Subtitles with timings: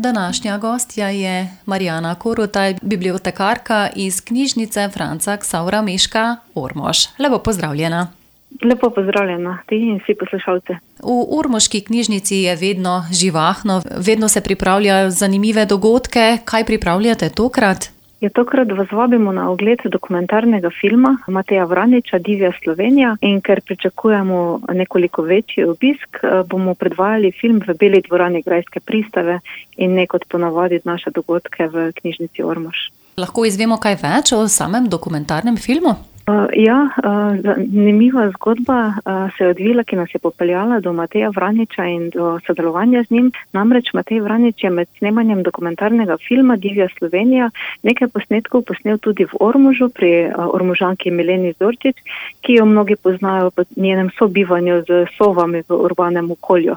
[0.00, 6.98] Današnja gostja je Marijana Korutaj, bibliotekarka iz knjižnice Franca Ksaura Meška Ormož.
[7.18, 8.08] Lepo pozdravljena.
[8.64, 10.72] Lepo pozdravljena, ti in vsi poslušalci.
[11.02, 16.38] V Urmoški knjižnici je vedno živahno, vedno se pripravljajo zanimive dogodke.
[16.44, 17.97] Kaj pripravljate tokrat?
[18.20, 24.60] Je tokrat vas vabimo na ogled dokumentarnega filma Mateja Vraniča Divja Slovenija in ker pričakujemo
[24.74, 29.40] nekoliko večji obisk, eh, bomo predvajali film v Beli dvorani Grajske pristave
[29.76, 32.76] in ne kot ponavadi naše dogodke v knjižnici Ormož.
[33.16, 35.94] Lahko izvemo kaj več o samem dokumentarnem filmu?
[36.28, 41.30] Uh, ja, uh, zanimiva zgodba uh, se je odvila, ki nas je popeljala do Mateja
[41.32, 43.32] Vraniča in do sodelovanja z njim.
[43.52, 47.50] Namreč Matej Vranič je med snemanjem dokumentarnega filma Divja Slovenija
[47.82, 51.96] nekaj posnetkov posnel tudi v Ormužu pri ormužanki Mileni Zorčič,
[52.44, 56.76] ki jo mnogi poznajo po njenem sobivanju z sovami v urbanem okolju.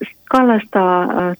[0.00, 0.84] Iskala sta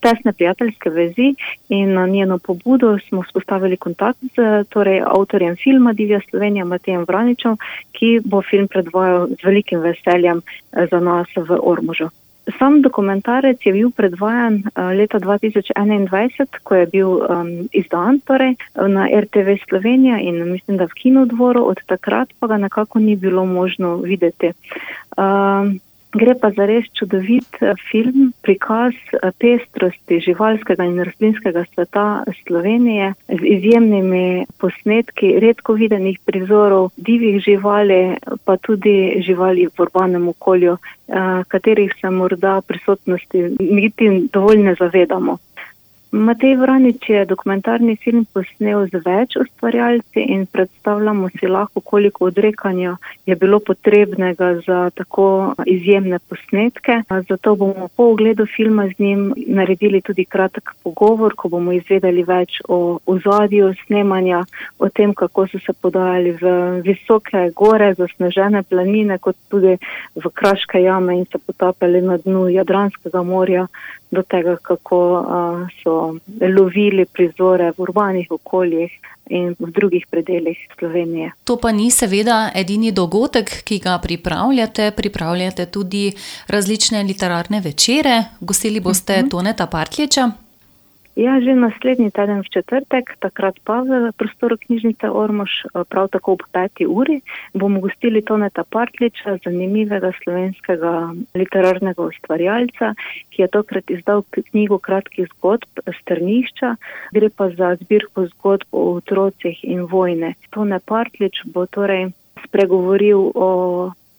[0.00, 1.34] tesne prijateljske vezi
[1.68, 7.56] in na njeno pobudo smo spostavili kontakt z torej, avtorjem filma Divja Slovenija Matejem Vraničem,
[7.92, 12.10] ki bo film predvajal z velikim veseljem uh, za nas v Ormužu.
[12.58, 19.06] Sam dokumentarec je bil predvajan uh, leta 2021, ko je bil um, izdan torej, na
[19.06, 23.96] RTV Slovenija in mislim, da v kinodvoru, od takrat pa ga nekako ni bilo možno
[23.96, 24.52] videti.
[25.16, 25.76] Uh,
[26.10, 33.12] Gre pa za res čudovit eh, film, prikaz eh, pestrosti živalskega in rastlinskega sveta Slovenije
[33.28, 41.44] z izjemnimi posnetki redko videnih prizorov divjih živali, pa tudi živali v urbanem okolju, eh,
[41.48, 45.38] katerih se morda prisotnosti niti dovolj ne zavedamo.
[46.12, 52.96] Matej Vranič je dokumentarni film posnel z več ustvarjalci in predstavljamo si lahko, koliko odrekanja
[53.30, 56.96] je bilo potrebnega za tako izjemne posnetke.
[57.28, 62.58] Zato bomo po ogledu filma z njim naredili tudi kratek pogovor, ko bomo izvedeli več
[62.68, 64.42] o ozadju snemanja,
[64.78, 66.56] o tem, kako so se podajali v
[66.90, 69.78] visoke gore, zasnežene planine, kot tudi
[70.18, 73.68] v kraške jame in se potapali na dnu Jadranskega morja
[74.10, 74.98] do tega, kako
[75.82, 76.14] so
[76.58, 78.90] lovili prizore v urbanih okoljih
[79.30, 81.30] in v drugih predeljih Slovenije.
[81.44, 84.90] To pa ni seveda edini dogodek, ki ga pripravljate.
[84.96, 86.12] Pripravljate tudi
[86.48, 88.24] različne literarne večere.
[88.40, 89.26] Gostili boste uh mhm.
[89.26, 89.30] -huh.
[89.30, 90.30] Toneta Partliča.
[91.20, 96.40] Ja, že naslednji teden v četrtek, takrat pa v prostoru knjižnice Ormož, eh, prav tako
[96.40, 97.20] ob peti uri,
[97.52, 102.96] bomo gostili Toneta Partliča, zanimivega slovenskega literarnega ustvarjalca,
[103.36, 106.76] ki je tokrat izdal knjigo kratkih zgodb Strnišča,
[107.12, 110.40] gre pa za zbirko zgodb o otrocih in vojne.
[110.48, 112.16] Tone Partlič bo torej
[112.48, 113.48] spregovoril o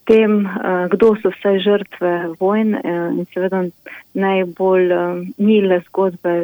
[0.05, 3.63] tem, eh, kdo so vse žrtve vojn eh, in seveda
[4.17, 6.35] najbolj eh, mile zgodbe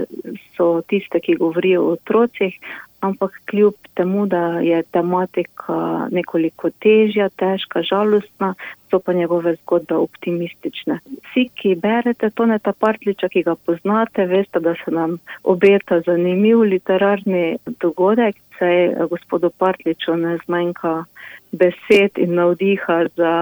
[0.56, 2.56] so tiste, ki govorijo o otrocih,
[3.00, 8.53] ampak kljub temu, da je tematika nekoliko težja, težka, žalostna,
[8.90, 11.00] so pa njegove zgodbe optimistične.
[11.30, 17.58] Vsi, ki berete Toneta Partliča, ki ga poznate, veste, da se nam obeta zanimiv literarni
[17.81, 21.03] dogodek, saj gospodu Partliču ne zmanjka
[21.52, 23.34] besed in navdiha za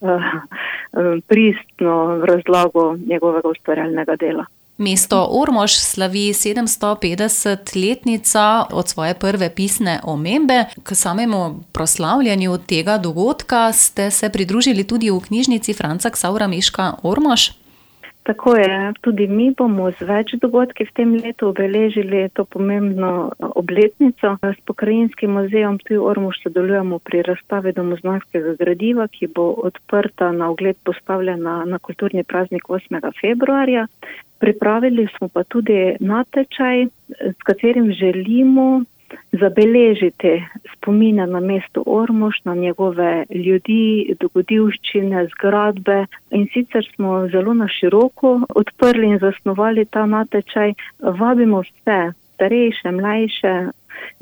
[0.00, 0.22] uh,
[1.28, 4.44] pristno razlago njegovega ustvarjalnega dela.
[4.80, 10.64] Mesto Ormož slavi 750-letnica od svoje prve pisne omembe.
[10.82, 17.40] K samemu proslavljanju tega dogodka ste se pridružili tudi v knjižnici Franca Ksaura Miška Ormož.
[18.22, 24.36] Tako je, tudi mi bomo z več dogodki v tem letu obeležili to pomembno obletnico.
[24.42, 30.50] S pokrajinskim muzejem tu v Ormuž sodelujemo pri razstavi domoznanskega gradiva, ki bo odprta na
[30.50, 33.12] ogled postavljena na kulturni praznik 8.
[33.20, 33.86] februarja.
[34.40, 38.84] Pripravili smo pa tudi natečaj, s katerim želimo
[39.32, 40.44] zabeležiti
[40.76, 46.06] spomine na mesto Ormož, na njegove ljudi, dogodivščine, zgradbe.
[46.30, 50.74] In sicer smo zelo na široko odprli in zasnovali ta natečaj.
[50.98, 52.00] Vabimo vse,
[52.34, 53.54] starejše, mlajše,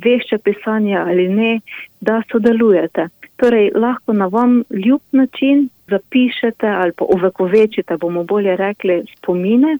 [0.05, 1.61] vešče pisanje ali ne,
[2.01, 3.09] da sodelujete.
[3.39, 9.79] Torej, lahko na vam ljub način zapišete ali pa uvekovečite, bomo bolje rekli, spomine.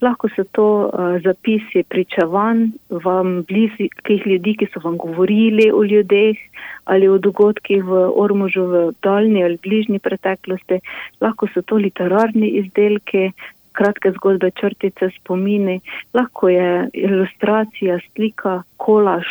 [0.00, 2.64] Lahko so to uh, zapisi pričevanj
[3.04, 6.36] vam bližnjih ljudi, ki so vam govorili o ljudeh
[6.84, 10.80] ali o dogodkih v Ormužu v daljni ali bližnji preteklosti.
[11.20, 13.30] Lahko so to literarni izdelki,
[13.72, 15.80] kratke zgodbe, črtice, spomini.
[16.14, 19.26] Lahko je ilustracija, slika, kolaž,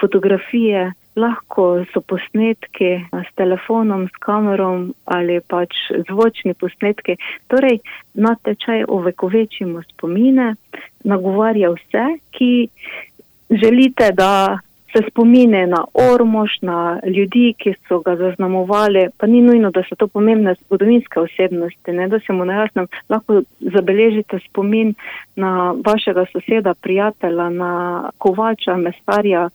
[0.00, 5.74] fotografije, lahko so posnetki s telefonom, s kamerom ali pač
[6.08, 7.16] zvočni posnetki.
[7.50, 7.80] Torej,
[8.14, 10.54] na tečaj ovekovečimo spomine,
[11.04, 12.68] nagovarja vse, ki
[13.50, 14.58] želite, da
[14.92, 19.94] se spomine na Ormož, na ljudi, ki so ga zaznamovali, pa ni nujno, da so
[19.94, 24.94] to pomembne zgodovinske osebnosti, ne, da se mu najasnem, lahko zabeležite spomin
[25.36, 27.72] na vašega soseda, prijatelja, na
[28.18, 29.48] kovača, mestarja,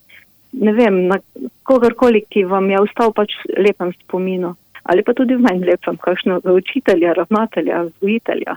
[0.61, 1.19] ne vem, na
[1.63, 4.55] kogarkoli, ki vam je ostal pač lepem spominu
[4.85, 8.53] ali pa tudi v manj lepem, kakšnega učitelja, ravnatelja, vzgojitelja.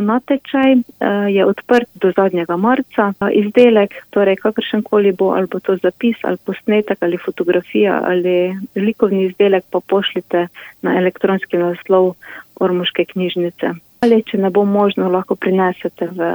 [0.00, 0.76] Natečaj
[1.28, 3.10] je odprt do zadnjega marca.
[3.32, 9.26] Izdelek, torej kakršen koli bo, ali bo to zapis, ali posnetek, ali fotografija, ali likovni
[9.28, 10.48] izdelek, pa pošljite
[10.82, 12.14] na elektronski naslov
[12.56, 13.76] Ormoške knjižnice.
[14.00, 16.32] Ali če ne bo možno, lahko prinesete v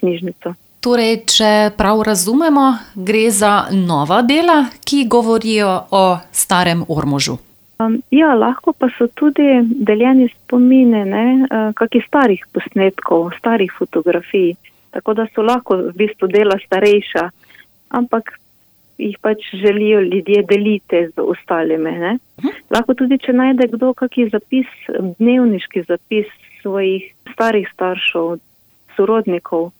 [0.00, 0.56] knjižnico.
[0.84, 2.64] Torej, če prav razumemo,
[3.08, 7.38] gre za nova dela, ki govorijo o starem Ormožu.
[7.80, 9.46] Um, ja, lahko pa so tudi
[9.88, 14.50] deljeni spomine, uh, kakih starih posnetkov, starih fotografij.
[14.92, 17.22] Tako da so lahko v bistvu dela starejša,
[17.96, 18.34] ampak
[19.00, 21.94] jih pač želijo ljudje deliti z ostalimi.
[22.02, 22.12] Ne?
[22.68, 24.68] Lahko tudi, če najde kdo kakšen zapis,
[25.16, 26.28] dnevniški zapis
[26.60, 28.36] svojih starih staršev,
[28.98, 29.72] sorodnikov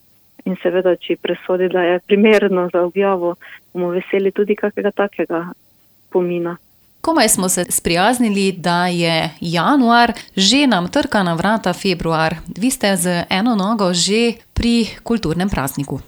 [0.44, 3.34] in seveda, če presodi, da je primerno za objavo,
[3.72, 5.46] bomo veseli tudi kakega takega
[6.12, 6.56] pomina.
[7.04, 12.34] Komaj smo se sprijaznili, da je januar, že nam trka na vrata februar.
[12.56, 16.00] Vi ste z eno nogo že pri kulturnem prazniku.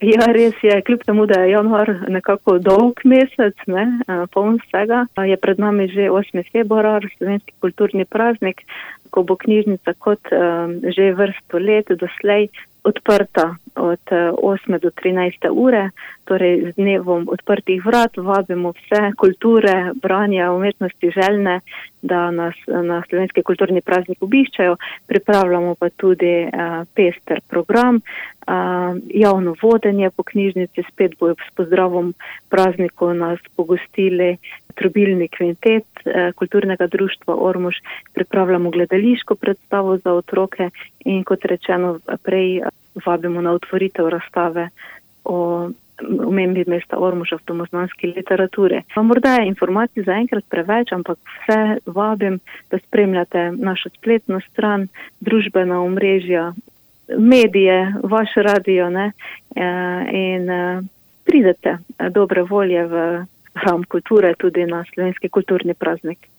[0.00, 3.86] Ja, res je, kljub temu, da je januar nekako dolg mesec, ne,
[4.32, 6.44] poln vsega, je pred nami že 8.
[6.52, 8.62] februar, slovenski kulturni praznik,
[9.10, 12.48] ko bo knjižnica kot um, že vrsto let doslej
[12.84, 15.90] odprta od 8 eh, do 13 ure,
[16.24, 21.60] torej z dnevom odprtih vrat vabimo vse kulture, branja, umetnosti željne,
[22.02, 24.76] da nas na slovenski kulturni praznik obiščajo.
[25.06, 32.14] Pripravljamo pa tudi uh, pester program, uh, javno vodenje po knjižnici, spet bojo s pozdravom
[32.48, 34.36] prazniku nas pogostili
[34.80, 37.82] trobilni kvintet uh, kulturnega društva Ormož,
[38.14, 40.70] pripravljamo gledališko predstavo za otroke
[41.04, 42.62] in kot rečeno prej
[43.04, 44.68] vabimo na otvoritev razstave
[45.24, 45.70] o
[46.26, 48.82] omembi mesta Ormuža v domoznanski literaturi.
[48.94, 52.40] Pa morda je informacij zaenkrat preveč, ampak vse vabim,
[52.70, 54.88] da spremljate našo spletno stran,
[55.20, 56.52] družbena omrežja,
[57.18, 59.12] medije, vaš radio ne,
[59.56, 59.68] e,
[60.12, 60.48] in
[61.24, 61.78] pridete
[62.10, 63.24] dobre volje v
[63.60, 66.30] hram kulture tudi na slovenski kulturni praznik.